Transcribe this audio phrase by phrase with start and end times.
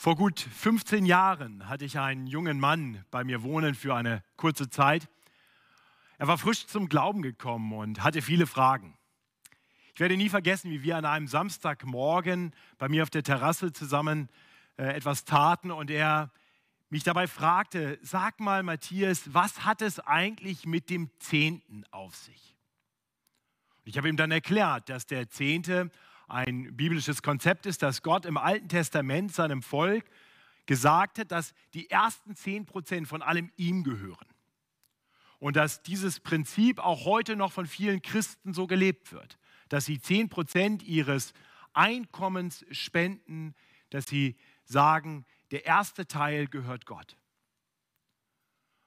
[0.00, 4.70] Vor gut 15 Jahren hatte ich einen jungen Mann bei mir wohnen für eine kurze
[4.70, 5.08] Zeit.
[6.18, 8.96] Er war frisch zum Glauben gekommen und hatte viele Fragen.
[9.94, 14.28] Ich werde nie vergessen, wie wir an einem Samstagmorgen bei mir auf der Terrasse zusammen
[14.76, 16.30] äh, etwas taten und er
[16.90, 22.56] mich dabei fragte, sag mal Matthias, was hat es eigentlich mit dem Zehnten auf sich?
[23.80, 25.90] Und ich habe ihm dann erklärt, dass der Zehnte
[26.28, 30.04] ein biblisches Konzept ist, dass Gott im Alten Testament seinem Volk
[30.66, 34.26] gesagt hat, dass die ersten zehn Prozent von allem ihm gehören.
[35.38, 39.38] Und dass dieses Prinzip auch heute noch von vielen Christen so gelebt wird,
[39.68, 41.32] dass sie zehn Prozent ihres
[41.72, 43.54] Einkommens spenden,
[43.90, 47.16] dass sie sagen, der erste Teil gehört Gott.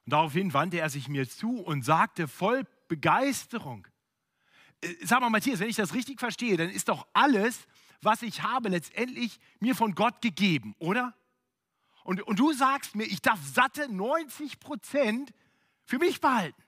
[0.06, 3.88] Und daraufhin wandte er sich mir zu und sagte voll Begeisterung,
[5.04, 7.68] sag mal, Matthias, wenn ich das richtig verstehe, dann ist doch alles,
[8.02, 11.16] was ich habe, letztendlich mir von Gott gegeben, oder?
[12.04, 15.34] Und, und du sagst mir, ich darf satte 90 Prozent
[15.86, 16.62] für mich behalten.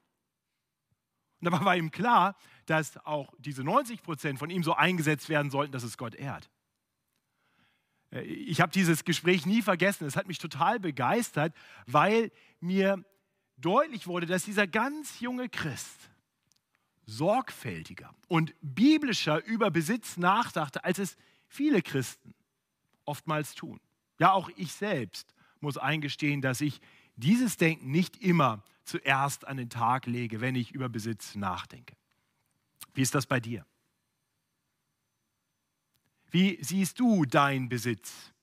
[1.40, 5.50] Und dabei war ihm klar, dass auch diese 90 Prozent von ihm so eingesetzt werden
[5.50, 6.50] sollten, dass es Gott ehrt.
[8.12, 10.06] Äh, ich habe dieses Gespräch nie vergessen.
[10.06, 11.54] Es hat mich total begeistert,
[11.88, 13.04] weil mir
[13.58, 16.10] deutlich wurde, dass dieser ganz junge Christ
[17.06, 22.34] sorgfältiger und biblischer über Besitz nachdachte, als es viele Christen
[23.06, 23.80] oftmals tun.
[24.20, 26.82] Ja, auch ich selbst muss eingestehen, dass ich
[27.16, 31.96] dieses Denken nicht immer zuerst an den Tag lege, wenn ich über Besitz nachdenke.
[32.94, 33.66] Wie ist das bei dir?
[36.32, 38.34] Wie siehst du deinen Besitz?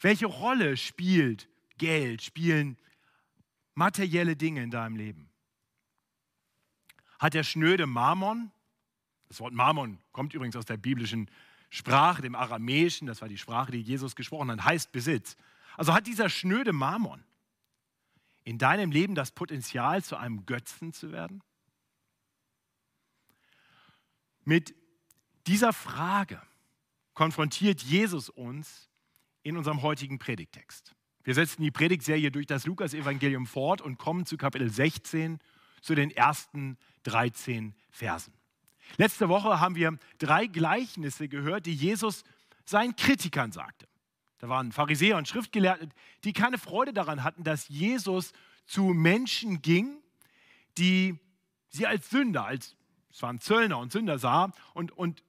[0.00, 1.48] Welche Rolle spielt
[1.78, 2.76] Geld, spielen
[3.74, 5.29] materielle Dinge in deinem Leben?
[7.20, 8.50] Hat der schnöde Mammon,
[9.28, 11.30] das Wort Mammon kommt übrigens aus der biblischen
[11.68, 15.36] Sprache, dem Aramäischen, das war die Sprache, die Jesus gesprochen hat, heißt Besitz.
[15.76, 17.22] Also hat dieser schnöde Mammon
[18.42, 21.42] in deinem Leben das Potenzial, zu einem Götzen zu werden?
[24.44, 24.74] Mit
[25.46, 26.42] dieser Frage
[27.12, 28.88] konfrontiert Jesus uns
[29.42, 30.94] in unserem heutigen Predigtext.
[31.22, 35.38] Wir setzen die Predigtserie durch das Lukas-Evangelium fort und kommen zu Kapitel 16,
[35.82, 38.32] zu den ersten 13 Versen.
[38.96, 42.24] Letzte Woche haben wir drei Gleichnisse gehört, die Jesus
[42.64, 43.86] seinen Kritikern sagte.
[44.38, 45.88] Da waren Pharisäer und Schriftgelehrte,
[46.24, 48.32] die keine Freude daran hatten, dass Jesus
[48.66, 49.98] zu Menschen ging,
[50.78, 51.18] die
[51.68, 52.76] sie als Sünder, als
[53.12, 55.24] es waren Zöllner und Sünder sah und, und,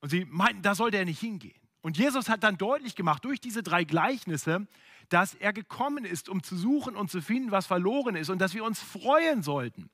[0.00, 1.60] und sie meinten, da sollte er nicht hingehen.
[1.80, 4.66] Und Jesus hat dann deutlich gemacht durch diese drei Gleichnisse,
[5.10, 8.54] dass er gekommen ist, um zu suchen und zu finden, was verloren ist und dass
[8.54, 9.90] wir uns freuen sollten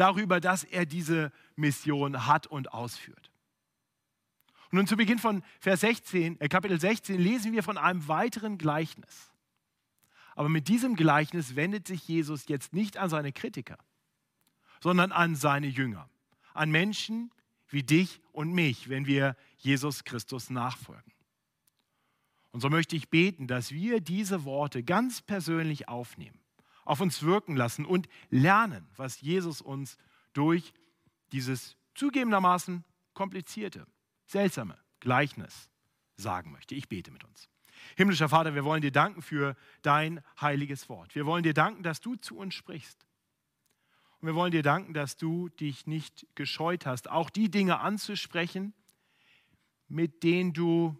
[0.00, 3.30] darüber, dass er diese Mission hat und ausführt.
[4.70, 8.56] Und nun zu Beginn von Vers 16, äh Kapitel 16 lesen wir von einem weiteren
[8.56, 9.30] Gleichnis.
[10.34, 13.76] Aber mit diesem Gleichnis wendet sich Jesus jetzt nicht an seine Kritiker,
[14.80, 16.08] sondern an seine Jünger,
[16.54, 17.30] an Menschen
[17.68, 21.12] wie dich und mich, wenn wir Jesus Christus nachfolgen.
[22.52, 26.39] Und so möchte ich beten, dass wir diese Worte ganz persönlich aufnehmen
[26.90, 29.96] auf uns wirken lassen und lernen, was Jesus uns
[30.32, 30.74] durch
[31.30, 32.84] dieses zugegebenermaßen
[33.14, 33.86] komplizierte,
[34.26, 35.70] seltsame Gleichnis
[36.16, 36.74] sagen möchte.
[36.74, 37.48] Ich bete mit uns.
[37.96, 41.14] Himmlischer Vater, wir wollen dir danken für dein heiliges Wort.
[41.14, 43.06] Wir wollen dir danken, dass du zu uns sprichst.
[44.18, 48.74] Und wir wollen dir danken, dass du dich nicht gescheut hast, auch die Dinge anzusprechen,
[49.86, 50.98] mit denen du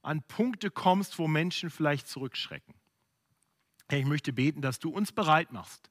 [0.00, 2.74] an Punkte kommst, wo Menschen vielleicht zurückschrecken.
[3.92, 5.90] Herr, ich möchte beten, dass du uns bereit machst,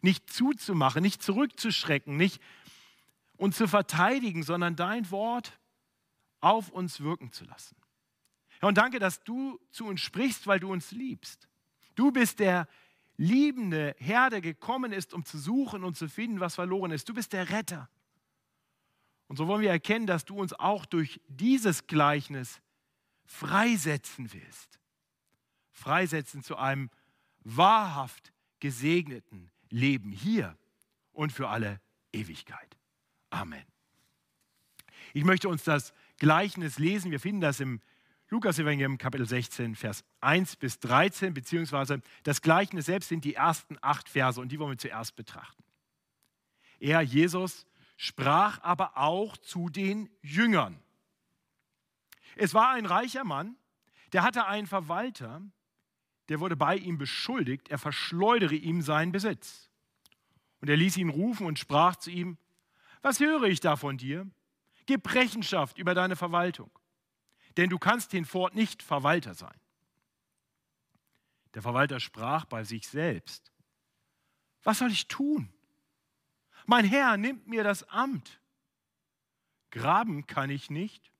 [0.00, 2.40] nicht zuzumachen, nicht zurückzuschrecken, nicht
[3.36, 5.58] uns zu verteidigen, sondern dein Wort
[6.40, 7.74] auf uns wirken zu lassen.
[8.60, 11.48] Herr, und danke, dass du zu uns sprichst, weil du uns liebst.
[11.96, 12.68] Du bist der
[13.16, 17.08] liebende Herr, der gekommen ist, um zu suchen und zu finden, was verloren ist.
[17.08, 17.90] Du bist der Retter.
[19.26, 22.60] Und so wollen wir erkennen, dass du uns auch durch dieses Gleichnis
[23.24, 24.78] freisetzen willst.
[25.72, 26.88] Freisetzen zu einem
[27.44, 30.56] wahrhaft gesegneten Leben hier
[31.12, 31.80] und für alle
[32.12, 32.76] Ewigkeit.
[33.30, 33.64] Amen.
[35.14, 37.10] Ich möchte uns das Gleichnis lesen.
[37.10, 37.80] Wir finden das im
[38.28, 44.08] Lukas-Evangelium Kapitel 16, Vers 1 bis 13, beziehungsweise das Gleichnis selbst sind die ersten acht
[44.08, 45.62] Verse und die wollen wir zuerst betrachten.
[46.80, 47.66] Er, Jesus,
[47.96, 50.82] sprach aber auch zu den Jüngern.
[52.36, 53.56] Es war ein reicher Mann,
[54.12, 55.42] der hatte einen Verwalter,
[56.28, 59.70] der wurde bei ihm beschuldigt, er verschleudere ihm seinen Besitz.
[60.60, 62.38] Und er ließ ihn rufen und sprach zu ihm,
[63.02, 64.30] was höre ich da von dir?
[64.86, 66.70] Gib Rechenschaft über deine Verwaltung.
[67.56, 69.58] denn du kannst hinfort nicht Verwalter sein.
[71.54, 73.52] Der Verwalter sprach bei sich selbst,
[74.62, 75.52] was soll ich tun?
[76.66, 78.40] Mein Herr nimmt mir das Amt.
[79.70, 81.12] Graben kann ich nicht,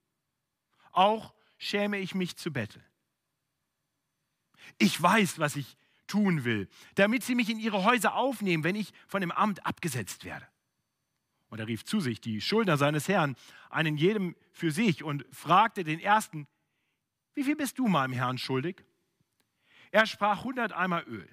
[0.91, 2.85] auch schäme ich mich zu betteln.
[4.77, 5.77] Ich weiß, was ich
[6.07, 10.25] tun will, damit sie mich in ihre Häuser aufnehmen, wenn ich von dem Amt abgesetzt
[10.25, 10.47] werde.
[11.49, 13.35] Und er rief zu sich die Schuldner seines Herrn,
[13.69, 16.47] einen jedem für sich, und fragte den ersten,
[17.35, 18.83] wie viel bist du meinem Herrn schuldig?
[19.91, 21.27] Er sprach hundert Eimer Öl.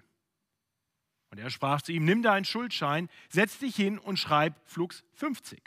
[1.31, 5.63] Und er sprach zu ihm, nimm deinen Schuldschein, setz dich hin und schreib flugs 50.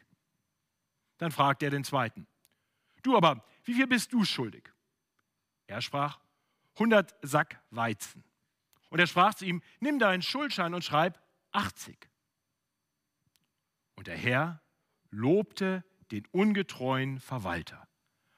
[1.17, 2.27] Dann fragte er den zweiten,
[3.01, 4.71] du aber, wie viel bist du schuldig?
[5.67, 6.19] Er sprach,
[6.75, 8.23] 100 Sack Weizen.
[8.89, 11.19] Und er sprach zu ihm, nimm deinen Schuldschein und schreib
[11.51, 11.97] 80.
[13.95, 14.61] Und der Herr
[15.09, 17.87] lobte den ungetreuen Verwalter,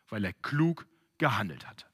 [0.10, 0.88] weil er klug
[1.18, 1.86] gehandelt hatte.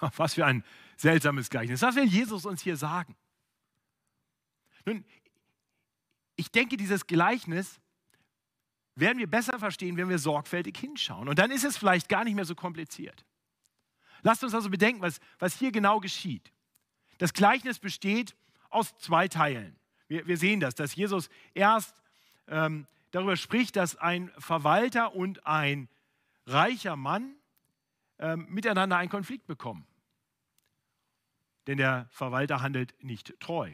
[0.16, 0.64] Was für ein
[0.96, 1.82] seltsames Gleichnis.
[1.82, 3.16] Was will Jesus uns hier sagen?
[4.84, 5.04] Nun,
[6.36, 7.80] ich denke, dieses Gleichnis
[8.94, 11.28] werden wir besser verstehen, wenn wir sorgfältig hinschauen.
[11.28, 13.24] Und dann ist es vielleicht gar nicht mehr so kompliziert.
[14.22, 16.52] Lasst uns also bedenken, was, was hier genau geschieht.
[17.18, 18.36] Das Gleichnis besteht
[18.70, 19.76] aus zwei Teilen.
[20.06, 21.94] Wir, wir sehen das, dass Jesus erst
[22.48, 25.88] ähm, darüber spricht, dass ein Verwalter und ein
[26.46, 27.34] reicher Mann
[28.18, 29.86] ähm, miteinander einen Konflikt bekommen.
[31.66, 33.70] Denn der Verwalter handelt nicht treu.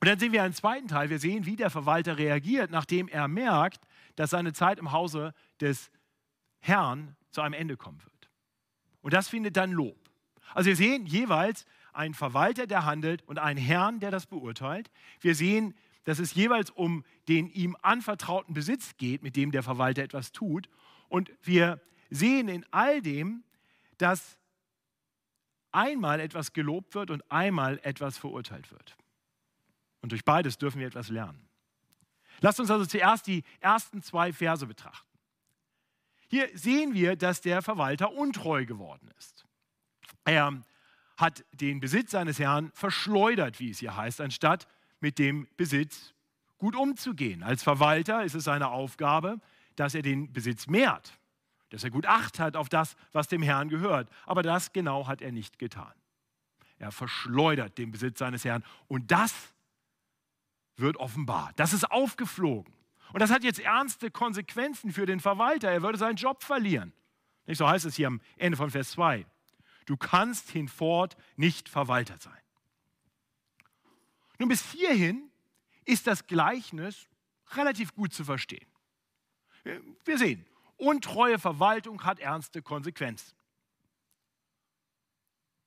[0.00, 1.10] Und dann sehen wir einen zweiten Teil.
[1.10, 3.86] Wir sehen, wie der Verwalter reagiert, nachdem er merkt,
[4.16, 5.92] dass seine Zeit im Hause des
[6.58, 8.11] Herrn zu einem Ende kommen wird.
[9.02, 9.98] Und das findet dann Lob.
[10.54, 14.90] Also wir sehen jeweils einen Verwalter, der handelt und einen Herrn, der das beurteilt.
[15.20, 20.02] Wir sehen, dass es jeweils um den ihm anvertrauten Besitz geht, mit dem der Verwalter
[20.02, 20.68] etwas tut.
[21.08, 23.44] Und wir sehen in all dem,
[23.98, 24.38] dass
[25.70, 28.96] einmal etwas gelobt wird und einmal etwas verurteilt wird.
[30.00, 31.48] Und durch beides dürfen wir etwas lernen.
[32.40, 35.11] Lasst uns also zuerst die ersten zwei Verse betrachten.
[36.32, 39.44] Hier sehen wir, dass der Verwalter untreu geworden ist.
[40.24, 40.64] Er
[41.18, 44.66] hat den Besitz seines Herrn verschleudert, wie es hier heißt, anstatt
[44.98, 46.14] mit dem Besitz
[46.56, 47.42] gut umzugehen.
[47.42, 49.40] Als Verwalter ist es seine Aufgabe,
[49.76, 51.18] dass er den Besitz mehrt,
[51.68, 54.08] dass er gut Acht hat auf das, was dem Herrn gehört.
[54.24, 55.92] Aber das genau hat er nicht getan.
[56.78, 59.34] Er verschleudert den Besitz seines Herrn und das
[60.76, 61.52] wird offenbar.
[61.56, 62.72] Das ist aufgeflogen.
[63.12, 65.70] Und das hat jetzt ernste Konsequenzen für den Verwalter.
[65.70, 66.92] Er würde seinen Job verlieren.
[67.46, 69.26] Nicht so heißt es hier am Ende von Vers 2.
[69.86, 72.40] Du kannst hinfort nicht Verwalter sein.
[74.38, 75.30] Nun, bis hierhin
[75.84, 77.08] ist das Gleichnis
[77.54, 78.66] relativ gut zu verstehen.
[80.04, 83.36] Wir sehen, untreue Verwaltung hat ernste Konsequenzen.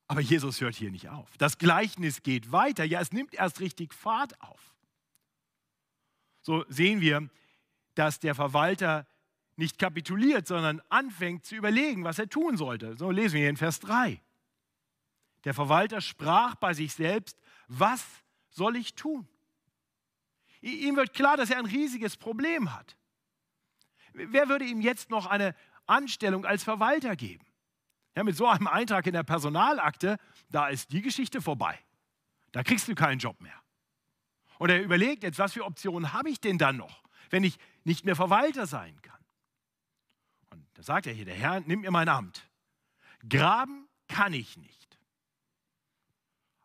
[0.08, 1.38] Aber Jesus hört hier nicht auf.
[1.38, 2.84] Das Gleichnis geht weiter.
[2.84, 4.75] Ja, es nimmt erst richtig Fahrt auf
[6.46, 7.28] so sehen wir,
[7.96, 9.08] dass der Verwalter
[9.56, 12.96] nicht kapituliert, sondern anfängt zu überlegen, was er tun sollte.
[12.98, 14.22] So lesen wir hier in Vers 3.
[15.44, 18.06] Der Verwalter sprach bei sich selbst, was
[18.50, 19.28] soll ich tun?
[20.62, 22.96] Ihm wird klar, dass er ein riesiges Problem hat.
[24.14, 25.56] Wer würde ihm jetzt noch eine
[25.88, 27.46] Anstellung als Verwalter geben?
[28.16, 30.18] Ja, mit so einem Eintrag in der Personalakte,
[30.50, 31.80] da ist die Geschichte vorbei.
[32.52, 33.65] Da kriegst du keinen Job mehr.
[34.58, 38.06] Und er überlegt jetzt, was für Optionen habe ich denn dann noch, wenn ich nicht
[38.06, 39.20] mehr Verwalter sein kann?
[40.52, 42.50] Und da sagt er hier, der Herr nimmt mir mein Amt.
[43.28, 44.98] Graben kann ich nicht.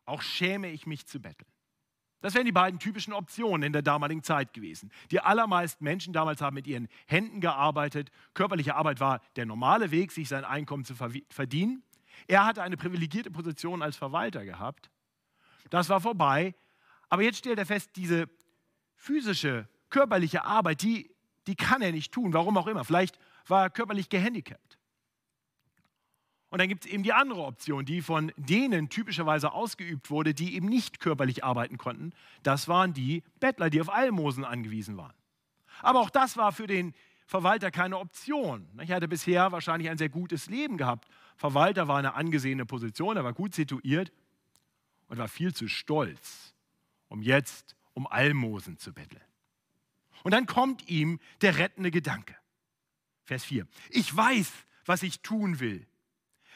[0.05, 1.47] Auch schäme ich mich zu betteln.
[2.21, 4.91] Das wären die beiden typischen Optionen in der damaligen Zeit gewesen.
[5.09, 8.11] Die allermeisten Menschen damals haben mit ihren Händen gearbeitet.
[8.35, 11.83] Körperliche Arbeit war der normale Weg, sich sein Einkommen zu verdienen.
[12.27, 14.91] Er hatte eine privilegierte Position als Verwalter gehabt.
[15.71, 16.53] Das war vorbei.
[17.11, 18.29] Aber jetzt stellt er fest, diese
[18.95, 21.13] physische, körperliche Arbeit, die,
[21.45, 22.85] die kann er nicht tun, warum auch immer.
[22.85, 24.79] Vielleicht war er körperlich gehandicapt.
[26.49, 30.55] Und dann gibt es eben die andere Option, die von denen typischerweise ausgeübt wurde, die
[30.55, 32.13] eben nicht körperlich arbeiten konnten.
[32.43, 35.13] Das waren die Bettler, die auf Almosen angewiesen waren.
[35.81, 36.93] Aber auch das war für den
[37.25, 38.67] Verwalter keine Option.
[38.77, 41.09] Er hatte bisher wahrscheinlich ein sehr gutes Leben gehabt.
[41.35, 44.13] Verwalter war eine angesehene Position, er war gut situiert
[45.07, 46.50] und war viel zu stolz,
[47.11, 49.21] um jetzt um Almosen zu betteln.
[50.23, 52.35] Und dann kommt ihm der rettende Gedanke.
[53.25, 53.67] Vers 4.
[53.89, 54.49] Ich weiß,
[54.85, 55.85] was ich tun will,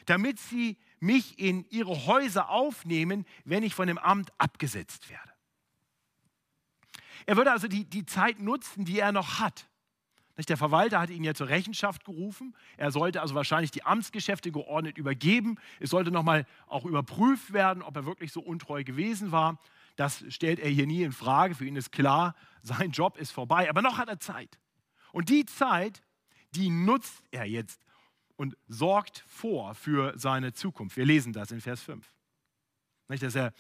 [0.06, 5.34] damit sie mich in ihre Häuser aufnehmen, wenn ich von dem Amt abgesetzt werde.
[7.26, 9.68] Er würde also die, die Zeit nutzen, die er noch hat.
[10.38, 12.56] Der Verwalter hat ihn ja zur Rechenschaft gerufen.
[12.78, 15.58] Er sollte also wahrscheinlich die Amtsgeschäfte geordnet übergeben.
[15.80, 19.60] Es sollte nochmal auch überprüft werden, ob er wirklich so untreu gewesen war.
[19.96, 21.56] Das stellt er hier nie in Frage.
[21.56, 23.70] Für ihn ist klar, sein Job ist vorbei.
[23.70, 24.60] Aber noch hat er Zeit.
[25.12, 26.04] Und die Zeit,
[26.52, 27.82] die nutzt er jetzt
[28.36, 30.98] und sorgt vor für seine Zukunft.
[30.98, 32.12] Wir lesen das in Vers 5.
[33.08, 33.54] Nicht, dass er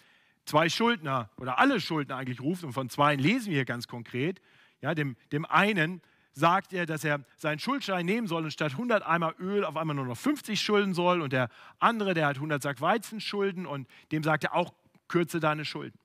[0.45, 4.41] zwei Schuldner oder alle Schuldner eigentlich ruft und von zwei lesen wir hier ganz konkret.
[4.81, 6.01] Ja, dem, dem einen
[6.33, 9.95] sagt er, dass er seinen Schuldschein nehmen soll und statt 100 Eimer Öl auf einmal
[9.95, 11.21] nur noch 50 schulden soll.
[11.21, 11.49] Und der
[11.79, 14.73] andere, der hat 100 Sack Weizen schulden und dem sagt er auch,
[15.07, 15.97] kürze deine Schulden.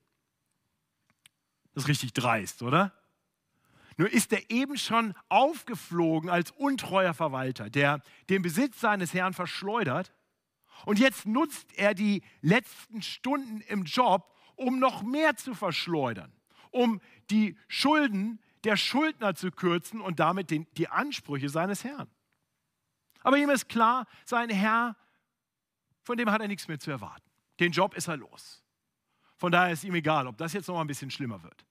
[1.81, 2.93] Das ist richtig dreist, oder?
[3.97, 10.13] Nur ist er eben schon aufgeflogen als untreuer Verwalter, der den Besitz seines Herrn verschleudert.
[10.85, 16.31] Und jetzt nutzt er die letzten Stunden im Job, um noch mehr zu verschleudern,
[16.71, 22.11] um die Schulden der Schuldner zu kürzen und damit den, die Ansprüche seines Herrn.
[23.23, 24.97] Aber ihm ist klar, sein Herr,
[26.03, 27.31] von dem hat er nichts mehr zu erwarten.
[27.59, 28.63] Den Job ist er los.
[29.41, 31.65] Von daher ist ihm egal, ob das jetzt noch mal ein bisschen schlimmer wird.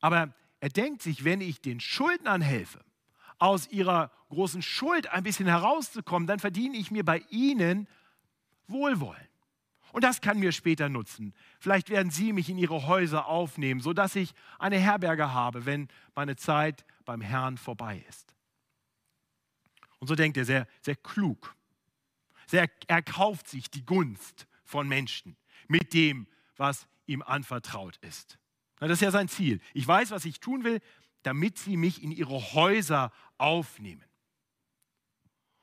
[0.00, 2.84] Aber er denkt sich, wenn ich den Schuldnern helfe,
[3.38, 7.88] aus ihrer großen Schuld ein bisschen herauszukommen, dann verdiene ich mir bei ihnen
[8.66, 9.28] Wohlwollen.
[9.92, 11.34] Und das kann mir später nutzen.
[11.60, 16.36] Vielleicht werden Sie mich in Ihre Häuser aufnehmen, sodass ich eine Herberge habe, wenn meine
[16.36, 18.34] Zeit beim Herrn vorbei ist.
[19.98, 21.56] Und so denkt er sehr, sehr klug.
[22.46, 25.36] Sehr, er kauft sich die Gunst von Menschen
[25.68, 26.26] mit dem,
[26.56, 28.38] was ihm anvertraut ist.
[28.80, 29.60] Das ist ja sein Ziel.
[29.74, 30.80] Ich weiß, was ich tun will,
[31.22, 34.04] damit sie mich in ihre Häuser aufnehmen.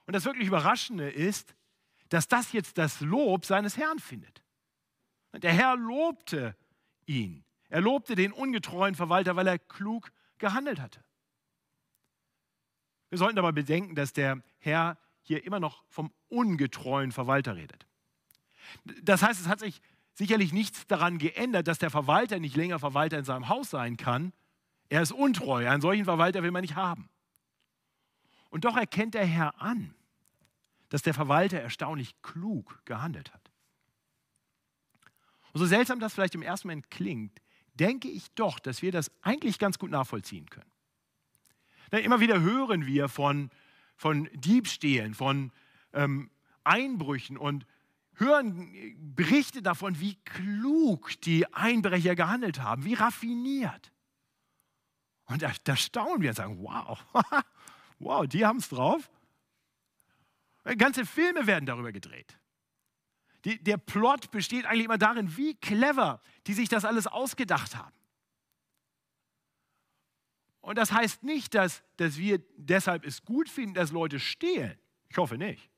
[0.06, 1.56] Und das wirklich Überraschende ist,
[2.10, 4.44] dass das jetzt das Lob seines Herrn findet.
[5.34, 6.56] Der Herr lobte
[7.06, 7.44] ihn.
[7.70, 11.04] Er lobte den ungetreuen Verwalter, weil er klug gehandelt hatte.
[13.10, 17.88] Wir sollten aber bedenken, dass der Herr hier immer noch vom ungetreuen Verwalter redet.
[19.02, 19.82] Das heißt, es hat sich
[20.16, 24.34] sicherlich nichts daran geändert, dass der Verwalter nicht länger Verwalter in seinem Haus sein kann.
[24.90, 25.68] Er ist untreu.
[25.68, 27.10] Einen solchen Verwalter will man nicht haben.
[28.50, 29.94] Und doch erkennt der Herr an,
[30.90, 33.52] dass der Verwalter erstaunlich klug gehandelt hat.
[35.52, 37.42] Und so seltsam das vielleicht im ersten Moment klingt,
[37.74, 40.72] denke ich doch, dass wir das eigentlich ganz gut nachvollziehen können.
[41.92, 43.50] Denn immer wieder hören wir von,
[43.96, 45.52] von Diebstählen, von
[45.94, 46.30] ähm,
[46.64, 47.66] Einbrüchen und
[48.16, 53.92] hören Berichte davon, wie klug die Einbrecher gehandelt haben, wie raffiniert.
[55.26, 57.04] Und da, da staunen wir und sagen, wow,
[58.00, 59.10] wow, die haben es drauf.
[60.78, 62.38] Ganze Filme werden darüber gedreht.
[63.44, 67.96] Die, der Plot besteht eigentlich immer darin, wie clever die sich das alles ausgedacht haben.
[70.62, 74.80] Und das heißt nicht, dass, dass wir deshalb es gut finden, dass Leute stehlen.
[75.10, 75.70] Ich hoffe nicht.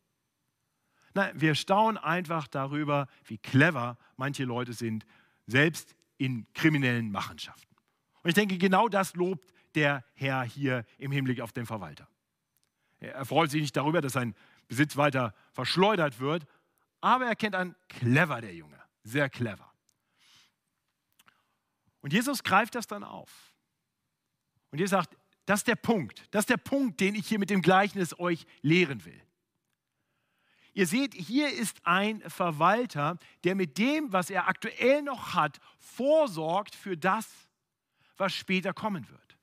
[1.18, 5.04] Nein, wir staunen einfach darüber, wie clever manche Leute sind,
[5.48, 7.76] selbst in kriminellen Machenschaften.
[8.22, 12.08] Und ich denke, genau das lobt der Herr hier im Hinblick auf den Verwalter.
[13.00, 14.36] Er freut sich nicht darüber, dass sein
[14.68, 16.46] Besitz weiter verschleudert wird.
[17.02, 19.74] Aber er kennt an, clever der Junge, sehr clever.
[22.02, 23.56] Und Jesus greift das dann auf.
[24.70, 27.50] Und ihr sagt, das ist der Punkt, das ist der Punkt, den ich hier mit
[27.50, 29.27] dem Gleichnis euch lehren will.
[30.78, 36.76] Ihr seht, hier ist ein Verwalter, der mit dem, was er aktuell noch hat, vorsorgt
[36.76, 37.28] für das,
[38.16, 39.38] was später kommen wird.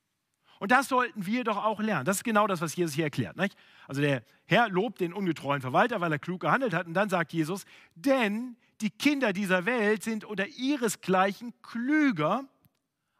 [0.61, 2.05] Und das sollten wir doch auch lernen.
[2.05, 3.37] Das ist genau das, was Jesus hier erklärt.
[3.37, 3.59] Nicht?
[3.89, 6.87] Also der Herr lobt den ungetreuen Verwalter, weil er klug gehandelt hat.
[6.87, 7.65] Und dann sagt Jesus,
[7.97, 12.45] denn die Kinder dieser Welt sind unter ihresgleichen klüger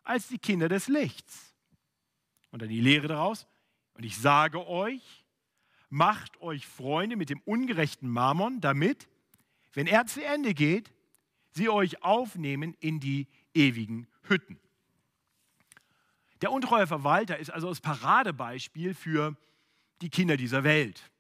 [0.05, 1.53] als die Kinder des Lichts.
[2.53, 3.49] Und dann die Lehre daraus.
[3.95, 5.24] Und ich sage euch,
[5.91, 9.09] macht euch Freunde mit dem ungerechten Mammon, damit,
[9.73, 10.93] wenn er zu Ende geht,
[11.53, 14.59] sie euch aufnehmen in die ewigen Hütten.
[16.41, 19.37] Der untreue Verwalter ist also das Paradebeispiel für
[20.03, 21.11] die Kinder dieser Welt.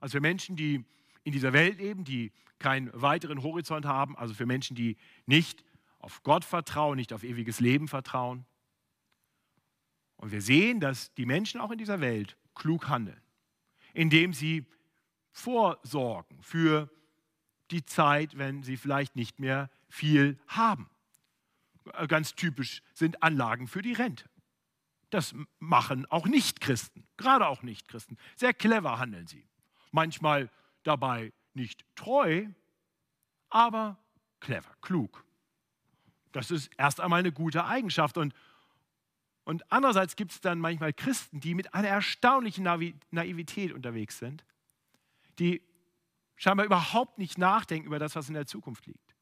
[0.00, 0.84] Also für Menschen, die
[1.24, 4.96] in dieser Welt leben, die keinen weiteren Horizont haben, also für Menschen, die
[5.26, 5.64] nicht
[5.98, 8.44] auf Gott vertrauen, nicht auf ewiges Leben vertrauen.
[10.16, 13.20] Und wir sehen, dass die Menschen auch in dieser Welt klug handeln,
[13.96, 14.66] indem sie
[15.32, 16.90] vorsorgen für
[17.70, 20.90] die Zeit, wenn sie vielleicht nicht mehr viel haben.
[22.06, 24.28] Ganz typisch sind Anlagen für die Rente.
[25.10, 28.18] Das machen auch Nichtchristen, gerade auch Nichtchristen.
[28.34, 29.48] Sehr clever handeln sie.
[29.92, 30.50] Manchmal
[30.82, 32.46] dabei nicht treu,
[33.48, 33.98] aber
[34.40, 35.24] clever, klug.
[36.32, 38.18] Das ist erst einmal eine gute Eigenschaft.
[38.18, 38.34] Und
[39.46, 44.44] Und andererseits gibt es dann manchmal Christen, die mit einer erstaunlichen Naivität unterwegs sind,
[45.38, 45.62] die
[46.34, 49.14] scheinbar überhaupt nicht nachdenken über das, was in der Zukunft liegt.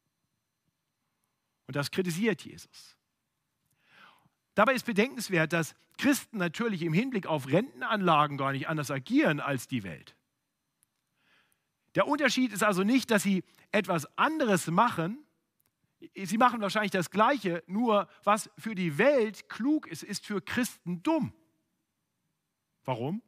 [1.67, 2.97] Und das kritisiert Jesus.
[4.55, 9.67] Dabei ist bedenkenswert, dass Christen natürlich im Hinblick auf Rentenanlagen gar nicht anders agieren als
[9.67, 10.15] die Welt.
[11.93, 15.24] Der Unterschied ist also nicht, dass sie etwas anderes machen.
[16.13, 21.01] Sie machen wahrscheinlich das Gleiche, nur was für die Welt klug ist, ist für Christen
[21.03, 21.33] dumm.
[22.83, 23.21] Warum?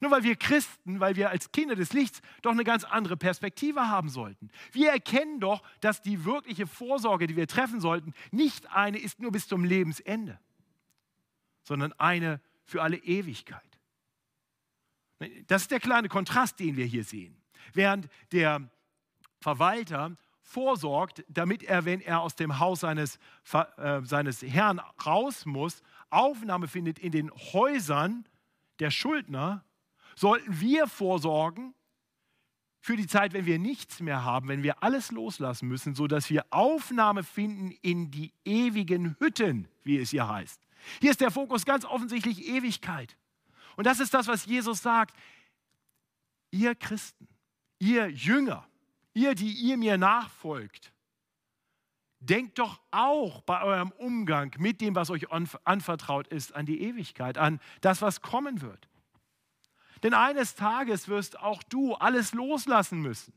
[0.00, 3.88] Nur weil wir Christen, weil wir als Kinder des Lichts doch eine ganz andere Perspektive
[3.88, 4.50] haben sollten.
[4.72, 9.32] Wir erkennen doch, dass die wirkliche Vorsorge, die wir treffen sollten, nicht eine ist nur
[9.32, 10.38] bis zum Lebensende,
[11.62, 13.62] sondern eine für alle Ewigkeit.
[15.46, 17.40] Das ist der kleine Kontrast, den wir hier sehen.
[17.72, 18.70] Während der
[19.40, 23.18] Verwalter vorsorgt, damit er, wenn er aus dem Haus seines,
[23.52, 28.24] äh, seines Herrn raus muss, Aufnahme findet in den Häusern
[28.78, 29.64] der Schuldner,
[30.14, 31.74] sollten wir vorsorgen
[32.80, 36.46] für die Zeit, wenn wir nichts mehr haben, wenn wir alles loslassen müssen, sodass wir
[36.50, 40.60] Aufnahme finden in die ewigen Hütten, wie es hier heißt.
[41.00, 43.16] Hier ist der Fokus ganz offensichtlich Ewigkeit.
[43.74, 45.16] Und das ist das, was Jesus sagt.
[46.52, 47.26] Ihr Christen,
[47.80, 48.64] ihr Jünger,
[49.16, 50.92] ihr, die ihr mir nachfolgt,
[52.20, 55.26] denkt doch auch bei eurem Umgang mit dem, was euch
[55.64, 58.88] anvertraut ist, an die Ewigkeit, an das, was kommen wird.
[60.02, 63.32] Denn eines Tages wirst auch du alles loslassen müssen.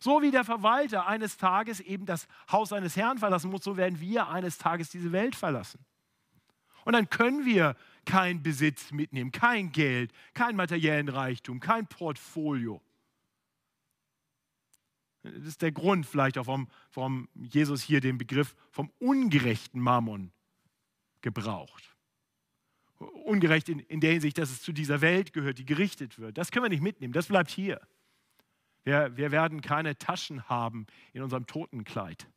[0.00, 4.00] So wie der Verwalter eines Tages eben das Haus seines Herrn verlassen muss, so werden
[4.00, 5.84] wir eines Tages diese Welt verlassen.
[6.84, 12.82] Und dann können wir keinen Besitz mitnehmen, kein Geld, keinen materiellen Reichtum, kein Portfolio.
[15.24, 20.32] Das ist der Grund vielleicht auch, warum, warum Jesus hier den Begriff vom ungerechten Mammon
[21.22, 21.94] gebraucht
[22.98, 26.38] ungerecht in, in der Hinsicht, dass es zu dieser Welt gehört, die gerichtet wird.
[26.38, 27.80] Das können wir nicht mitnehmen, das bleibt hier.
[28.84, 32.28] Wir, wir werden keine Taschen haben in unserem Totenkleid.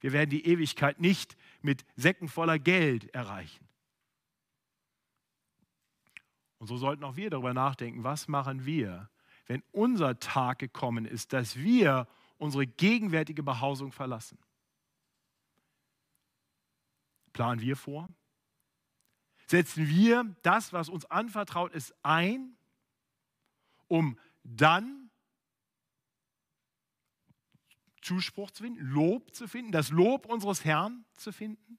[0.00, 3.66] Wir werden die Ewigkeit nicht mit Säcken voller Geld erreichen.
[6.58, 9.10] Und so sollten auch wir darüber nachdenken, was machen wir,
[9.46, 12.06] wenn unser Tag gekommen ist, dass wir
[12.38, 14.38] unsere gegenwärtige Behausung verlassen.
[17.32, 18.08] Planen wir vor?
[19.48, 22.56] setzen wir das, was uns anvertraut ist, ein,
[23.86, 25.10] um dann
[28.02, 31.78] Zuspruch zu finden, Lob zu finden, das Lob unseres Herrn zu finden?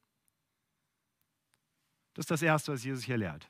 [2.13, 3.49] Das ist das Erste, was Jesus hier lehrt.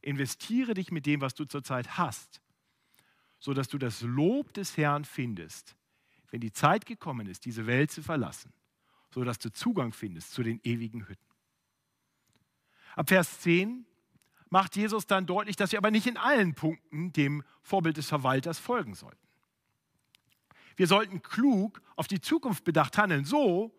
[0.00, 2.40] Investiere dich mit dem, was du zurzeit hast,
[3.40, 5.76] sodass du das Lob des Herrn findest,
[6.36, 8.52] wenn die Zeit gekommen ist, diese Welt zu verlassen,
[9.08, 11.24] sodass du Zugang findest zu den ewigen Hütten.
[12.94, 13.86] Ab Vers 10
[14.50, 18.58] macht Jesus dann deutlich, dass wir aber nicht in allen Punkten dem Vorbild des Verwalters
[18.58, 19.26] folgen sollten.
[20.76, 23.74] Wir sollten klug auf die Zukunft bedacht handeln, so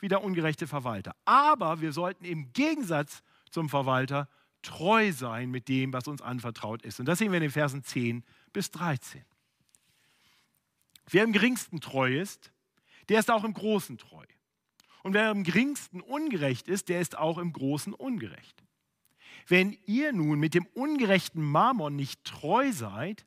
[0.00, 1.14] wie der ungerechte Verwalter.
[1.24, 4.28] Aber wir sollten im Gegensatz zum Verwalter
[4.62, 6.98] treu sein mit dem, was uns anvertraut ist.
[6.98, 9.24] Und das sehen wir in den Versen 10 bis 13.
[11.10, 12.52] Wer im geringsten treu ist,
[13.08, 14.24] der ist auch im Großen treu.
[15.02, 18.62] Und wer im geringsten ungerecht ist, der ist auch im Großen ungerecht.
[19.46, 23.26] Wenn ihr nun mit dem ungerechten Mammon nicht treu seid,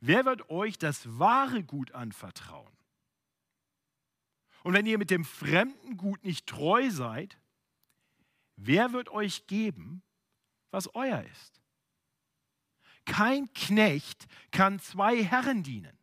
[0.00, 2.72] wer wird euch das wahre Gut anvertrauen?
[4.64, 7.38] Und wenn ihr mit dem fremden Gut nicht treu seid,
[8.56, 10.02] wer wird euch geben,
[10.72, 11.60] was euer ist?
[13.04, 15.95] Kein Knecht kann zwei Herren dienen.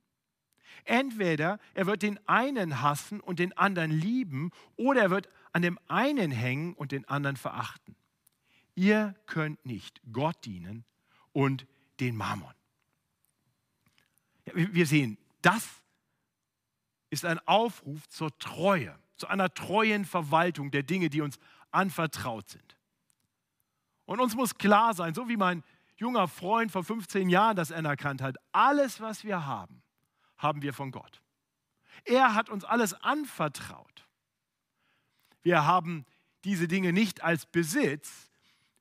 [0.86, 5.80] Entweder er wird den einen hassen und den anderen lieben, oder er wird an dem
[5.88, 7.96] einen hängen und den anderen verachten.
[8.76, 10.84] Ihr könnt nicht Gott dienen
[11.32, 11.68] und
[12.00, 12.54] den Mammon.
[14.54, 15.68] Wir sehen, das
[17.10, 21.40] ist ein Aufruf zur Treue, zu einer treuen Verwaltung der Dinge, die uns
[21.72, 22.78] anvertraut sind.
[24.06, 25.64] Und uns muss klar sein, so wie mein
[25.96, 29.82] junger Freund vor 15 Jahren das anerkannt hat, alles, was wir haben,
[30.38, 31.22] haben wir von Gott.
[32.06, 34.08] Er hat uns alles anvertraut.
[35.42, 36.06] Wir haben
[36.44, 38.30] diese Dinge nicht als Besitz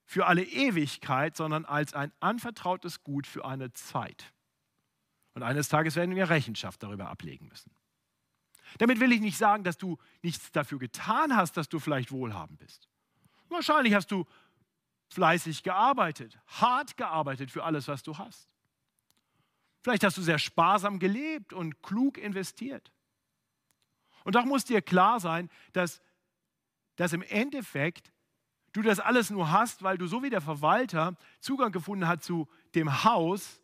[0.04, 4.32] für alle Ewigkeit, sondern als ein anvertrautes Gut für eine Zeit.
[5.34, 7.70] Und eines Tages werden wir Rechenschaft darüber ablegen müssen.
[8.78, 12.58] Damit will ich nicht sagen, dass du nichts dafür getan hast, dass du vielleicht wohlhabend
[12.58, 12.88] bist.
[13.48, 14.26] Wahrscheinlich hast du
[15.08, 18.51] fleißig gearbeitet, hart gearbeitet für alles, was du hast.
[19.82, 22.92] Vielleicht hast du sehr sparsam gelebt und klug investiert.
[24.24, 26.00] Und doch muss dir klar sein, dass,
[26.96, 28.12] dass im Endeffekt
[28.72, 32.48] du das alles nur hast, weil du so wie der Verwalter Zugang gefunden hast zu
[32.74, 33.60] dem Haus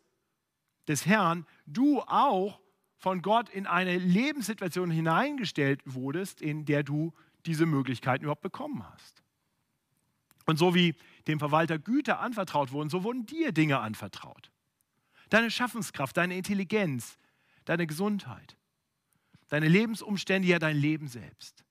[0.87, 2.59] des Herrn, du auch
[2.97, 7.13] von Gott in eine Lebenssituation hineingestellt wurdest, in der du
[7.45, 9.23] diese Möglichkeiten überhaupt bekommen hast.
[10.45, 10.95] Und so wie
[11.27, 14.51] dem Verwalter Güter anvertraut wurden, so wurden dir Dinge anvertraut.
[15.29, 17.17] Deine Schaffenskraft, deine Intelligenz,
[17.65, 18.57] deine Gesundheit,
[19.47, 21.63] deine Lebensumstände, ja dein Leben selbst.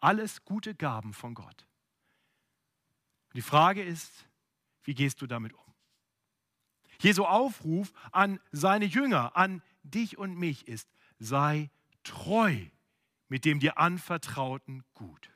[0.00, 1.66] Alles gute Gaben von Gott.
[3.28, 4.26] Und die Frage ist,
[4.82, 5.74] wie gehst du damit um?
[7.00, 11.70] Jesu Aufruf an seine Jünger, an dich und mich ist, sei
[12.02, 12.56] treu
[13.28, 15.30] mit dem dir anvertrauten Gut.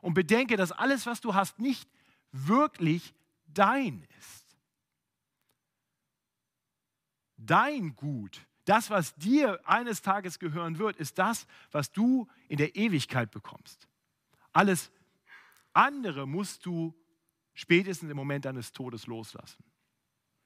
[0.00, 1.88] Und bedenke, dass alles, was du hast, nicht
[2.32, 3.14] wirklich
[3.46, 4.45] dein ist.
[7.46, 12.74] Dein Gut, das, was dir eines Tages gehören wird, ist das, was du in der
[12.74, 13.88] Ewigkeit bekommst.
[14.52, 14.90] Alles
[15.72, 16.94] andere musst du
[17.54, 19.62] spätestens im Moment deines Todes loslassen.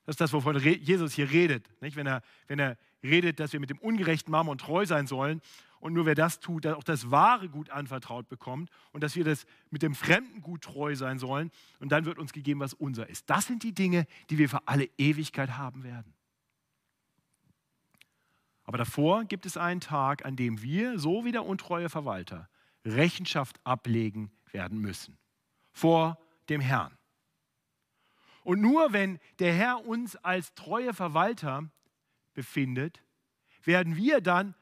[0.05, 1.71] Das ist das, wovon Jesus hier redet.
[1.81, 1.97] Nicht?
[1.97, 5.41] Wenn, er, wenn er redet, dass wir mit dem ungerechten Mammon treu sein sollen
[5.79, 9.47] und nur wer das tut, auch das wahre Gut anvertraut bekommt und dass wir das
[9.71, 13.31] mit dem fremden Gut treu sein sollen und dann wird uns gegeben, was unser ist.
[13.31, 16.13] Das sind die Dinge, die wir für alle Ewigkeit haben werden.
[18.71, 22.49] Aber davor gibt es einen Tag, an dem wir, so wie der untreue Verwalter,
[22.85, 25.19] Rechenschaft ablegen werden müssen.
[25.73, 26.97] Vor dem Herrn.
[28.45, 31.69] Und nur wenn der Herr uns als treue Verwalter
[32.33, 33.03] befindet,
[33.65, 34.55] werden wir dann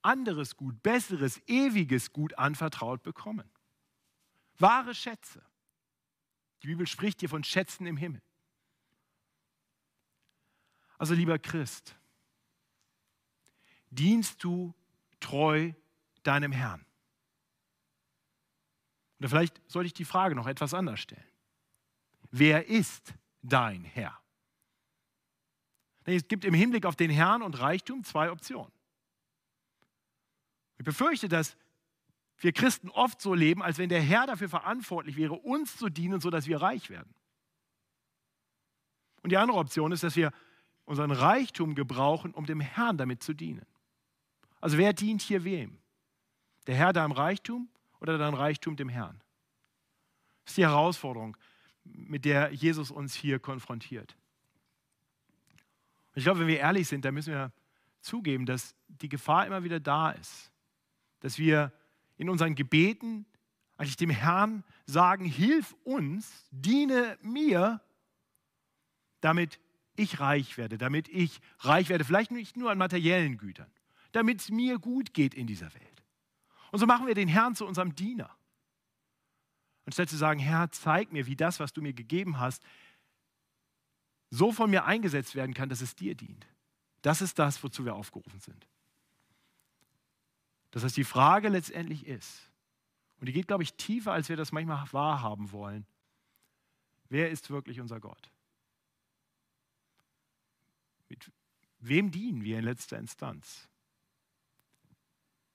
[0.00, 3.50] anderes Gut, besseres, ewiges Gut anvertraut bekommen.
[4.58, 5.42] Wahre Schätze.
[6.62, 8.22] Die Bibel spricht hier von Schätzen im Himmel.
[10.96, 11.99] Also lieber Christ,
[13.90, 14.74] dienst du
[15.20, 15.72] treu
[16.22, 16.84] deinem Herrn?
[19.18, 21.22] Oder vielleicht sollte ich die Frage noch etwas anders stellen.
[22.30, 24.18] Wer ist dein Herr?
[26.04, 28.72] Es gibt im Hinblick auf den Herrn und Reichtum zwei Optionen.
[30.78, 31.56] Ich befürchte, dass
[32.38, 36.20] wir Christen oft so leben, als wenn der Herr dafür verantwortlich wäre, uns zu dienen,
[36.20, 37.14] sodass wir reich werden.
[39.22, 40.32] Und die andere Option ist, dass wir
[40.86, 43.66] unseren Reichtum gebrauchen, um dem Herrn damit zu dienen.
[44.60, 45.78] Also wer dient hier wem?
[46.66, 47.68] Der Herr deinem Reichtum
[48.00, 49.20] oder dein Reichtum dem Herrn?
[50.44, 51.36] Das ist die Herausforderung,
[51.84, 54.16] mit der Jesus uns hier konfrontiert.
[56.12, 57.52] Und ich glaube, wenn wir ehrlich sind, dann müssen wir
[58.00, 60.50] zugeben, dass die Gefahr immer wieder da ist.
[61.20, 61.72] Dass wir
[62.16, 63.26] in unseren Gebeten
[63.76, 67.80] eigentlich dem Herrn sagen, hilf uns, diene mir,
[69.20, 69.58] damit
[69.96, 73.70] ich reich werde, damit ich reich werde, vielleicht nicht nur an materiellen Gütern,
[74.12, 76.02] damit es mir gut geht in dieser Welt.
[76.72, 78.30] Und so machen wir den Herrn zu unserem Diener.
[79.86, 82.62] Anstatt zu sagen, Herr, zeig mir, wie das, was du mir gegeben hast,
[84.30, 86.46] so von mir eingesetzt werden kann, dass es dir dient.
[87.02, 88.66] Das ist das, wozu wir aufgerufen sind.
[90.70, 92.50] Das heißt, die Frage letztendlich ist,
[93.18, 95.86] und die geht, glaube ich, tiefer, als wir das manchmal wahrhaben wollen,
[97.08, 98.30] wer ist wirklich unser Gott?
[101.08, 101.30] Mit
[101.80, 103.68] wem dienen wir in letzter Instanz?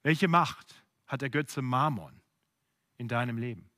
[0.05, 2.21] Welche Macht hat der Götze Mammon
[2.99, 3.71] in deinem Leben?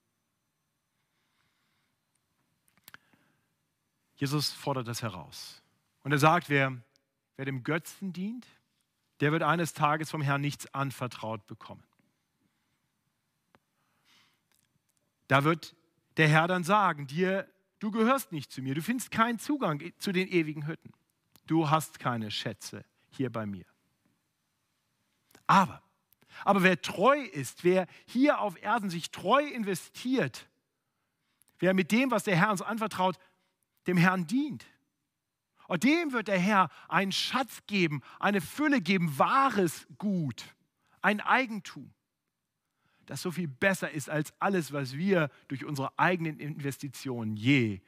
[4.18, 5.64] Jesus fordert das heraus.
[6.04, 6.84] Und er sagt, wer,
[7.38, 8.46] wer dem Götzen dient,
[9.22, 11.86] der wird eines Tages vom Herrn nichts anvertraut bekommen.
[15.30, 15.78] Da wird
[16.18, 20.12] der Herr dann sagen, dir, du gehörst nicht zu mir, du findest keinen Zugang zu
[20.12, 20.92] den ewigen Hütten.
[21.46, 23.66] Du hast keine Schätze hier bei mir.
[25.46, 25.87] Aber,
[26.46, 30.48] aber wer treu ist, wer hier auf Erden sich treu investiert,
[31.60, 33.18] wer mit dem, was der Herr uns anvertraut,
[33.88, 34.66] dem Herrn dient.
[35.68, 40.56] Und dem wird der Herr einen Schatz geben, eine Fülle geben, wahres Gut,
[41.02, 41.94] ein Eigentum,
[43.06, 47.82] das so viel besser ist als alles, was wir durch unsere eigenen Investitionen je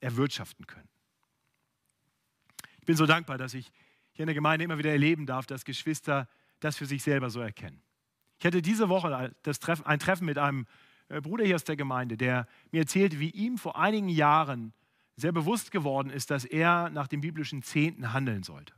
[0.00, 0.88] erwirtschaften können.
[2.80, 3.70] Ich bin so dankbar, dass ich
[4.12, 6.28] hier in der Gemeinde immer wieder erleben darf, dass Geschwister
[6.64, 7.82] das für sich selber so erkennen.
[8.38, 10.66] Ich hatte diese Woche Treffen, ein Treffen mit einem
[11.08, 14.72] äh, Bruder hier aus der Gemeinde, der mir erzählte, wie ihm vor einigen Jahren
[15.16, 18.74] sehr bewusst geworden ist, dass er nach dem biblischen Zehnten handeln sollte.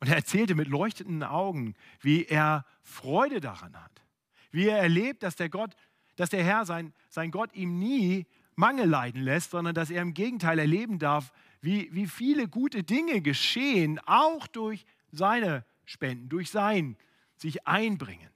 [0.00, 4.02] Und er erzählte mit leuchtenden Augen, wie er Freude daran hat,
[4.50, 5.74] wie er erlebt, dass der Gott,
[6.16, 10.14] dass der Herr sein, sein Gott ihm nie Mangel leiden lässt, sondern dass er im
[10.14, 16.96] Gegenteil erleben darf, wie, wie viele gute Dinge geschehen, auch durch seine Spenden, durch sein
[17.36, 18.30] sich einbringen.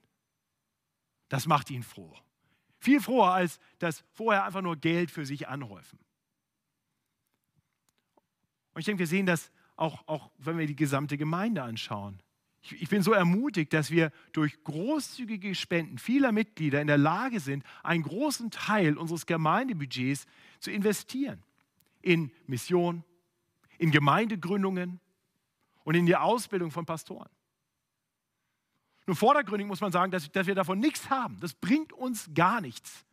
[1.29, 2.15] Das macht ihn froh.
[2.79, 5.99] Viel froher, als das vorher einfach nur Geld für sich anhäufen.
[8.73, 12.21] Und ich denke, wir sehen das auch, auch wenn wir die gesamte Gemeinde anschauen.
[12.61, 17.39] Ich, ich bin so ermutigt, dass wir durch großzügige Spenden vieler Mitglieder in der Lage
[17.39, 20.25] sind, einen großen Teil unseres Gemeindebudgets
[20.59, 21.43] zu investieren.
[22.01, 23.03] In Mission,
[23.77, 24.99] in Gemeindegründungen
[25.83, 27.29] und in die Ausbildung von Pastoren.
[29.07, 31.39] Nur vordergründig muss man sagen, dass, dass wir davon nichts haben.
[31.39, 33.05] Das bringt uns gar nichts.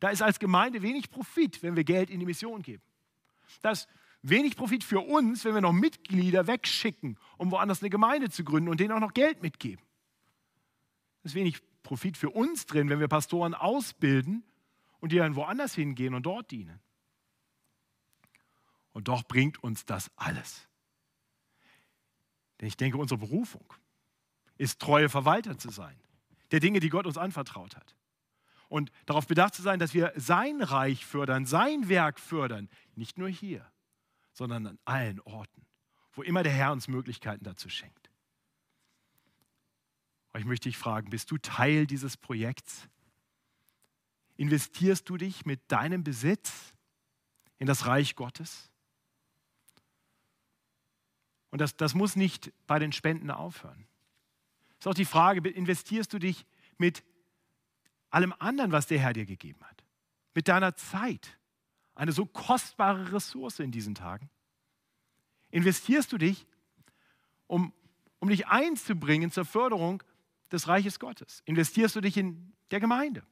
[0.00, 2.82] Da ist als Gemeinde wenig Profit, wenn wir Geld in die Mission geben.
[3.62, 3.86] Das
[4.22, 8.68] wenig Profit für uns, wenn wir noch Mitglieder wegschicken, um woanders eine Gemeinde zu gründen
[8.68, 9.84] und denen auch noch Geld mitgeben.
[11.22, 14.42] Es ist wenig Profit für uns drin, wenn wir Pastoren ausbilden
[14.98, 16.80] und die dann woanders hingehen und dort dienen.
[18.92, 20.66] Und doch bringt uns das alles.
[22.60, 23.72] Denn ich denke, unsere Berufung
[24.58, 25.96] ist, treue Verwalter zu sein,
[26.50, 27.94] der Dinge, die Gott uns anvertraut hat.
[28.68, 33.28] Und darauf bedacht zu sein, dass wir sein Reich fördern, sein Werk fördern, nicht nur
[33.28, 33.64] hier,
[34.32, 35.64] sondern an allen Orten,
[36.12, 38.10] wo immer der Herr uns Möglichkeiten dazu schenkt.
[40.30, 42.88] Aber ich möchte dich fragen, bist du Teil dieses Projekts?
[44.36, 46.74] Investierst du dich mit deinem Besitz
[47.56, 48.70] in das Reich Gottes?
[51.50, 53.86] Und das, das muss nicht bei den Spenden aufhören.
[54.78, 57.02] Ist auch die Frage, investierst du dich mit
[58.10, 59.84] allem anderen, was der Herr dir gegeben hat?
[60.34, 61.38] Mit deiner Zeit,
[61.94, 64.30] eine so kostbare Ressource in diesen Tagen?
[65.50, 66.46] Investierst du dich,
[67.46, 67.72] um,
[68.20, 70.02] um dich einzubringen zur Förderung
[70.52, 71.42] des Reiches Gottes?
[71.44, 73.24] Investierst du dich in der Gemeinde?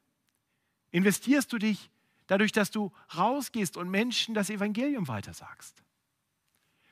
[0.90, 1.90] Investierst du dich
[2.26, 5.82] dadurch, dass du rausgehst und Menschen das Evangelium weitersagst?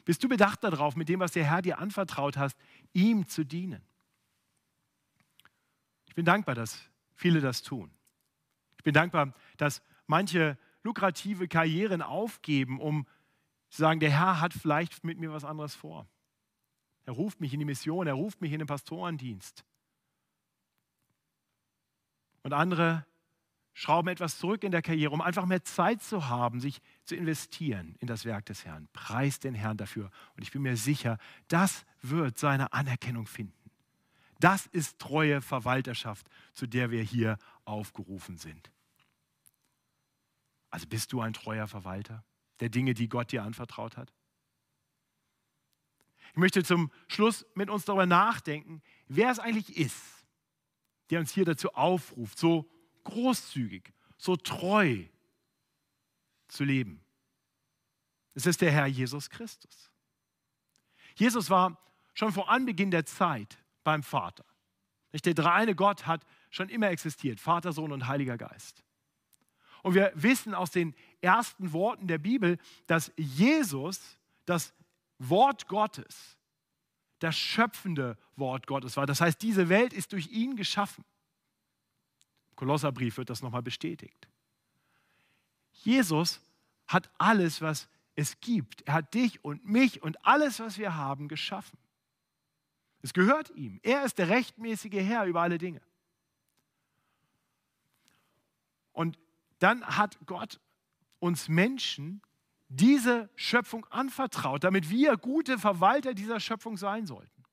[0.04, 2.56] Bist du bedacht darauf, mit dem, was der Herr dir anvertraut hast,
[2.92, 3.82] ihm zu dienen?
[6.14, 6.78] Ich bin dankbar, dass
[7.16, 7.90] viele das tun.
[8.76, 13.04] Ich bin dankbar, dass manche lukrative Karrieren aufgeben, um
[13.68, 16.06] zu sagen, der Herr hat vielleicht mit mir was anderes vor.
[17.04, 19.64] Er ruft mich in die Mission, er ruft mich in den Pastorendienst.
[22.44, 23.04] Und andere
[23.72, 27.96] schrauben etwas zurück in der Karriere, um einfach mehr Zeit zu haben, sich zu investieren
[27.98, 28.86] in das Werk des Herrn.
[28.92, 30.12] Preis den Herrn dafür.
[30.36, 33.63] Und ich bin mir sicher, das wird seine Anerkennung finden.
[34.40, 38.70] Das ist treue Verwalterschaft, zu der wir hier aufgerufen sind.
[40.70, 42.24] Also bist du ein treuer Verwalter
[42.60, 44.12] der Dinge, die Gott dir anvertraut hat?
[46.32, 50.26] Ich möchte zum Schluss mit uns darüber nachdenken, wer es eigentlich ist,
[51.10, 52.68] der uns hier dazu aufruft, so
[53.04, 55.04] großzügig, so treu
[56.48, 57.04] zu leben.
[58.34, 59.92] Es ist der Herr Jesus Christus.
[61.14, 61.78] Jesus war
[62.14, 64.44] schon vor Anbeginn der Zeit beim Vater.
[65.12, 68.82] Der dreieine Gott hat schon immer existiert, Vater, Sohn und Heiliger Geist.
[69.82, 74.72] Und wir wissen aus den ersten Worten der Bibel, dass Jesus das
[75.18, 76.36] Wort Gottes,
[77.18, 79.06] das schöpfende Wort Gottes war.
[79.06, 81.04] Das heißt, diese Welt ist durch ihn geschaffen.
[82.50, 84.28] Im Kolosserbrief wird das nochmal bestätigt.
[85.70, 86.40] Jesus
[86.86, 88.82] hat alles, was es gibt.
[88.82, 91.78] Er hat dich und mich und alles, was wir haben, geschaffen.
[93.04, 93.80] Es gehört ihm.
[93.82, 95.82] Er ist der rechtmäßige Herr über alle Dinge.
[98.92, 99.18] Und
[99.58, 100.58] dann hat Gott
[101.18, 102.22] uns Menschen
[102.68, 107.44] diese Schöpfung anvertraut, damit wir gute Verwalter dieser Schöpfung sein sollten.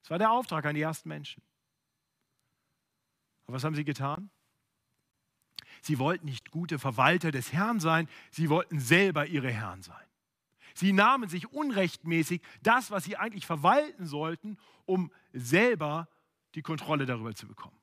[0.00, 1.42] Das war der Auftrag an die ersten Menschen.
[3.44, 4.30] Aber was haben sie getan?
[5.82, 10.09] Sie wollten nicht gute Verwalter des Herrn sein, sie wollten selber ihre Herren sein.
[10.80, 16.08] Sie nahmen sich unrechtmäßig das, was sie eigentlich verwalten sollten, um selber
[16.54, 17.78] die Kontrolle darüber zu bekommen.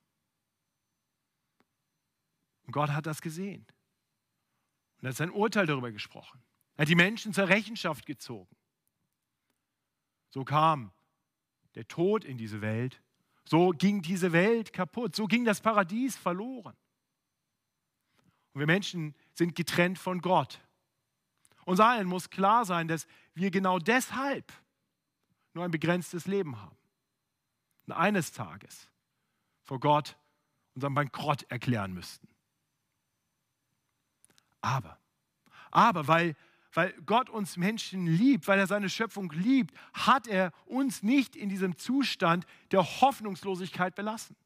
[2.66, 3.64] Und Gott hat das gesehen.
[4.96, 6.42] Und er hat sein Urteil darüber gesprochen.
[6.74, 8.56] Er hat die Menschen zur Rechenschaft gezogen.
[10.30, 10.90] So kam
[11.76, 13.00] der Tod in diese Welt.
[13.44, 15.14] So ging diese Welt kaputt.
[15.14, 16.76] So ging das Paradies verloren.
[18.54, 20.60] Und wir Menschen sind getrennt von Gott.
[21.68, 24.54] Uns allen muss klar sein, dass wir genau deshalb
[25.52, 26.78] nur ein begrenztes Leben haben.
[27.84, 28.88] Und eines Tages
[29.64, 30.16] vor Gott
[30.74, 32.26] unseren Bankrott erklären müssten.
[34.62, 34.98] Aber,
[35.70, 36.36] aber weil,
[36.72, 41.50] weil Gott uns Menschen liebt, weil er seine Schöpfung liebt, hat er uns nicht in
[41.50, 44.36] diesem Zustand der Hoffnungslosigkeit belassen.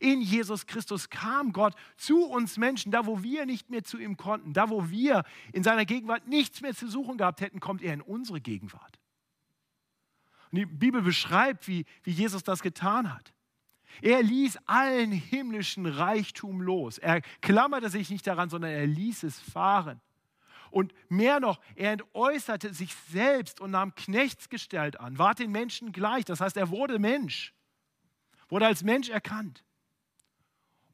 [0.00, 4.16] In Jesus Christus kam Gott zu uns Menschen, da wo wir nicht mehr zu ihm
[4.16, 7.94] konnten, da wo wir in seiner Gegenwart nichts mehr zu suchen gehabt hätten, kommt er
[7.94, 8.98] in unsere Gegenwart.
[10.50, 13.34] Und die Bibel beschreibt, wie, wie Jesus das getan hat.
[14.02, 16.98] Er ließ allen himmlischen Reichtum los.
[16.98, 20.00] Er klammerte sich nicht daran, sondern er ließ es fahren.
[20.70, 26.24] Und mehr noch, er entäußerte sich selbst und nahm Knechtsgestalt an, ward den Menschen gleich.
[26.24, 27.54] Das heißt, er wurde Mensch,
[28.48, 29.63] wurde als Mensch erkannt.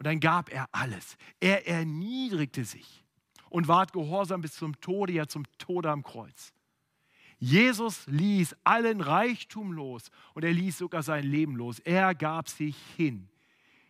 [0.00, 1.18] Und dann gab er alles.
[1.40, 3.04] Er erniedrigte sich
[3.50, 6.54] und ward gehorsam bis zum Tode, ja zum Tode am Kreuz.
[7.38, 11.80] Jesus ließ allen Reichtum los und er ließ sogar sein Leben los.
[11.80, 13.28] Er gab sich hin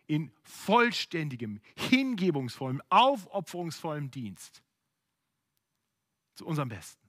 [0.08, 4.64] in vollständigem, hingebungsvollem, aufopferungsvollem Dienst
[6.34, 6.99] zu unserem Besten.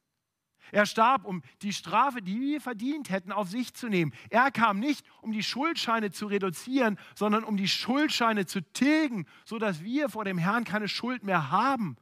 [0.71, 4.13] Er starb, um die Strafe, die wir verdient hätten, auf sich zu nehmen.
[4.29, 9.84] Er kam nicht, um die Schuldscheine zu reduzieren, sondern um die Schuldscheine zu tilgen, sodass
[9.84, 11.97] wir vor dem Herrn keine Schuld mehr haben,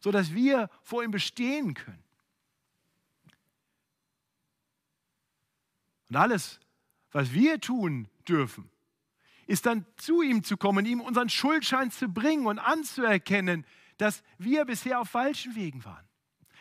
[0.00, 2.02] sodass wir vor ihm bestehen können.
[6.08, 6.60] Und alles,
[7.10, 8.70] was wir tun dürfen,
[9.46, 14.64] ist dann zu ihm zu kommen, ihm unseren Schuldschein zu bringen und anzuerkennen, dass wir
[14.64, 16.06] bisher auf falschen Wegen waren.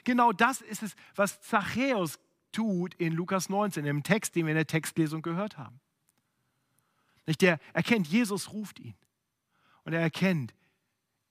[0.03, 2.19] Genau das ist es, was Zachäus
[2.51, 5.79] tut in Lukas 19, im Text, den wir in der Textlesung gehört haben.
[7.39, 8.95] Der erkennt, Jesus ruft ihn.
[9.83, 10.53] Und er erkennt,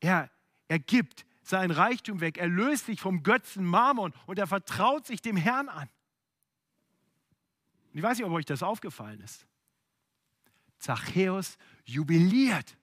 [0.00, 0.30] er,
[0.68, 5.20] er gibt sein Reichtum weg, er löst sich vom Götzen Mammon und er vertraut sich
[5.20, 5.88] dem Herrn an.
[7.92, 9.46] Und ich weiß nicht, ob euch das aufgefallen ist.
[10.78, 12.76] Zachäus jubiliert.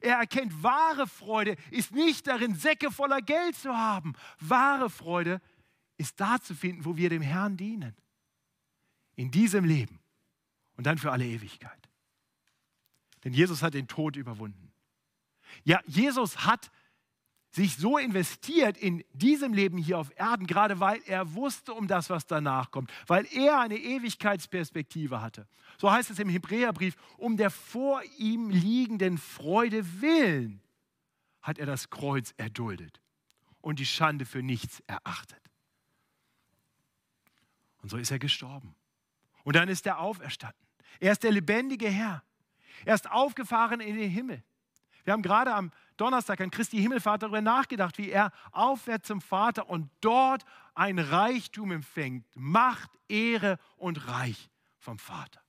[0.00, 4.14] Er erkennt, wahre Freude ist nicht darin, Säcke voller Geld zu haben.
[4.40, 5.40] Wahre Freude
[5.96, 7.96] ist da zu finden, wo wir dem Herrn dienen.
[9.16, 9.98] In diesem Leben
[10.76, 11.88] und dann für alle Ewigkeit.
[13.24, 14.72] Denn Jesus hat den Tod überwunden.
[15.64, 16.70] Ja, Jesus hat
[17.50, 22.10] sich so investiert in diesem Leben hier auf Erden, gerade weil er wusste um das,
[22.10, 25.48] was danach kommt, weil er eine Ewigkeitsperspektive hatte.
[25.78, 30.62] So heißt es im Hebräerbrief, um der vor ihm liegenden Freude willen
[31.40, 33.00] hat er das Kreuz erduldet
[33.62, 35.40] und die Schande für nichts erachtet.
[37.80, 38.74] Und so ist er gestorben.
[39.44, 40.60] Und dann ist er auferstanden.
[41.00, 42.22] Er ist der lebendige Herr.
[42.84, 44.42] Er ist aufgefahren in den Himmel.
[45.04, 49.68] Wir haben gerade am Donnerstag an Christi Himmelfahrt darüber nachgedacht, wie er aufwärts zum Vater
[49.68, 55.42] und dort ein Reichtum empfängt, Macht, Ehre und Reich vom Vater.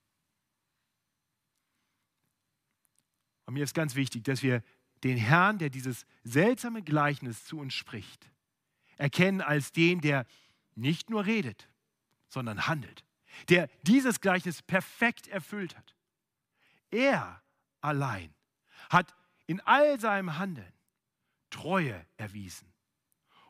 [3.46, 4.62] Und mir ist ganz wichtig, dass wir
[5.02, 8.30] den Herrn, der dieses seltsame Gleichnis zu uns spricht,
[8.96, 10.26] erkennen als den, der
[10.74, 11.68] nicht nur redet,
[12.28, 13.04] sondern handelt,
[13.48, 15.96] der dieses Gleichnis perfekt erfüllt hat.
[16.90, 17.42] Er
[17.80, 18.34] allein
[18.88, 19.14] hat
[19.50, 20.72] in all seinem Handeln
[21.50, 22.72] Treue erwiesen.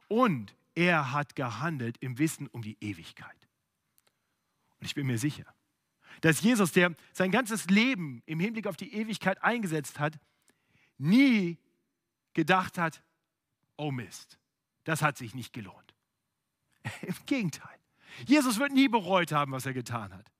[0.08, 3.36] Und er hat gehandelt im Wissen um die Ewigkeit.
[4.78, 5.44] Und ich bin mir sicher,
[6.22, 10.18] dass Jesus, der sein ganzes Leben im Hinblick auf die Ewigkeit eingesetzt hat,
[10.96, 11.58] nie
[12.32, 13.02] gedacht hat,
[13.76, 14.38] oh Mist,
[14.84, 15.94] das hat sich nicht gelohnt.
[17.02, 17.78] Im Gegenteil.
[18.26, 20.32] Jesus wird nie bereut haben, was er getan hat.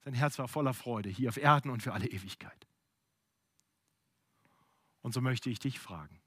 [0.00, 2.66] Sein Herz war voller Freude hier auf Erden und für alle Ewigkeit.
[5.02, 6.20] Und so möchte ich dich fragen,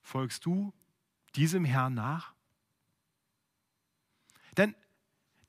[0.00, 0.72] folgst du
[1.34, 2.34] diesem Herrn nach?
[4.56, 4.74] Denn,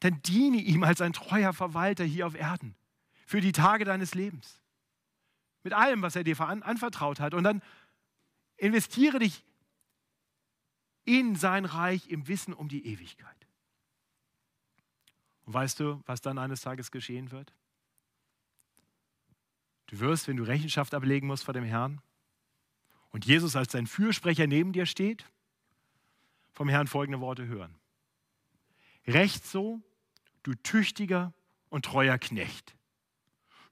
[0.02, 2.76] dann diene ihm als ein treuer Verwalter hier auf Erden
[3.26, 4.62] für die Tage deines Lebens.
[5.64, 7.34] Mit allem, was er dir anvertraut hat.
[7.34, 7.62] Und dann
[8.58, 9.44] investiere dich
[11.06, 13.48] in sein Reich im Wissen um die Ewigkeit.
[15.46, 17.54] Und weißt du, was dann eines Tages geschehen wird?
[19.90, 22.00] Du wirst, wenn du Rechenschaft ablegen musst vor dem Herrn
[23.10, 25.26] und Jesus als dein Fürsprecher neben dir steht,
[26.54, 27.74] vom Herrn folgende Worte hören.
[29.08, 29.82] Recht so,
[30.44, 31.34] du tüchtiger
[31.70, 32.76] und treuer Knecht.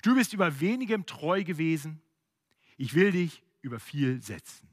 [0.02, 2.02] Du bist über wenigem treu gewesen,
[2.78, 4.70] ich will dich über viel setzen.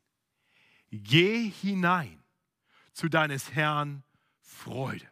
[0.91, 2.23] Geh hinein
[2.95, 4.03] zu deines Herrn
[4.41, 5.09] Freude.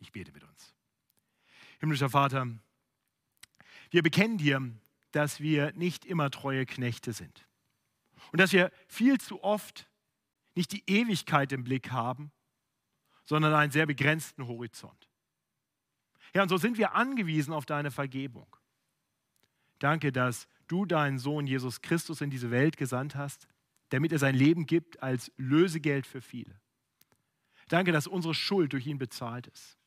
[0.00, 0.74] Ich bete mit uns.
[1.78, 2.46] Himmlischer Vater,
[3.90, 4.70] wir bekennen dir,
[5.12, 7.48] dass wir nicht immer treue Knechte sind.
[8.32, 9.88] Und dass wir viel zu oft
[10.54, 12.32] nicht die Ewigkeit im Blick haben,
[13.24, 15.08] sondern einen sehr begrenzten Horizont.
[16.34, 18.46] Ja, und so sind wir angewiesen auf deine Vergebung.
[19.78, 23.48] Danke, dass du deinen Sohn Jesus Christus in diese Welt gesandt hast,
[23.90, 26.60] damit er sein Leben gibt als Lösegeld für viele.
[27.68, 29.78] Danke, dass unsere Schuld durch ihn bezahlt ist.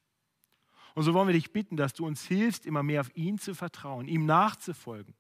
[0.94, 3.54] Und so wollen wir dich bitten, dass du uns hilfst, immer mehr auf ihn zu
[3.54, 5.16] vertrauen, ihm nachzufolgen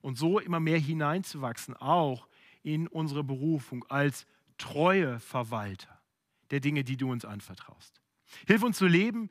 [0.00, 2.28] und so immer mehr hineinzuwachsen, auch
[2.62, 4.26] in unsere Berufung als
[4.58, 6.00] treue Verwalter
[6.50, 8.00] der Dinge, die du uns anvertraust.
[8.46, 9.30] Hilf uns zu leben,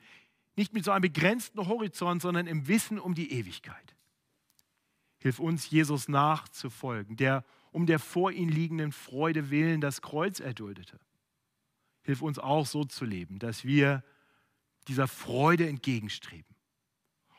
[0.55, 3.95] nicht mit so einem begrenzten Horizont, sondern im Wissen um die Ewigkeit.
[5.19, 10.99] Hilf uns, Jesus nachzufolgen, der um der vor ihm liegenden Freude willen das Kreuz erduldete.
[12.01, 14.03] Hilf uns auch so zu leben, dass wir
[14.87, 16.55] dieser Freude entgegenstreben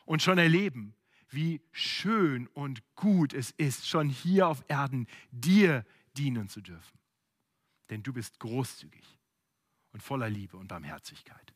[0.05, 0.95] und schon erleben,
[1.33, 5.85] wie schön und gut es ist, schon hier auf Erden dir
[6.17, 6.99] dienen zu dürfen.
[7.89, 9.19] Denn du bist großzügig
[9.91, 11.53] und voller Liebe und Barmherzigkeit.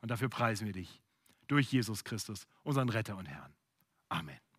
[0.00, 1.00] Und dafür preisen wir dich
[1.46, 3.52] durch Jesus Christus, unseren Retter und Herrn.
[4.08, 4.51] Amen.